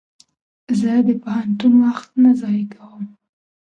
[0.79, 3.03] زه د پوهنتون وخت نه ضایع کوم.